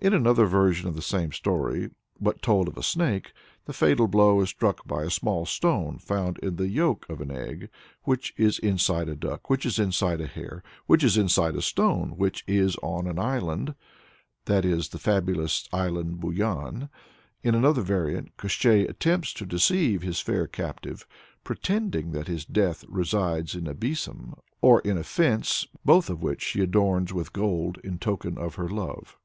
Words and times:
In 0.00 0.12
another 0.12 0.44
version 0.46 0.86
of 0.88 0.94
the 0.94 1.02
same 1.02 1.32
story, 1.32 1.90
but 2.20 2.40
told 2.40 2.68
of 2.68 2.76
a 2.76 2.82
Snake, 2.84 3.32
the 3.64 3.72
fatal 3.72 4.06
blow 4.06 4.40
is 4.42 4.50
struck 4.50 4.86
by 4.86 5.02
a 5.02 5.10
small 5.10 5.44
stone 5.46 5.98
found 5.98 6.38
in 6.38 6.54
the 6.54 6.68
yolk 6.68 7.08
of 7.08 7.20
an 7.20 7.32
egg, 7.32 7.68
which 8.04 8.32
is 8.36 8.60
inside 8.60 9.08
a 9.08 9.16
duck, 9.16 9.50
which 9.50 9.66
is 9.66 9.80
inside 9.80 10.20
a 10.20 10.26
hare, 10.26 10.62
which 10.86 11.02
is 11.02 11.16
inside 11.16 11.56
a 11.56 11.62
stone, 11.62 12.10
which 12.10 12.44
is 12.46 12.76
on 12.76 13.08
an 13.08 13.18
island 13.18 13.74
[i.e., 14.46 14.56
the 14.62 14.98
fabulous 15.00 15.66
island 15.72 16.20
Buyan]. 16.20 16.88
In 17.42 17.54
another 17.56 17.82
variant 17.82 18.36
Koshchei 18.36 18.88
attempts 18.88 19.32
to 19.32 19.46
deceive 19.46 20.02
his 20.02 20.20
fair 20.20 20.46
captive, 20.46 21.06
pretending 21.42 22.12
that 22.12 22.28
his 22.28 22.44
"death" 22.44 22.84
resides 22.86 23.56
in 23.56 23.66
a 23.66 23.74
besom, 23.74 24.34
or 24.60 24.80
in 24.82 24.96
a 24.98 25.02
fence, 25.02 25.66
both 25.84 26.08
of 26.10 26.22
which 26.22 26.42
she 26.42 26.60
adorns 26.60 27.12
with 27.14 27.32
gold 27.32 27.78
in 27.82 27.98
token 27.98 28.38
of 28.38 28.54
her 28.56 28.68
love. 28.68 29.16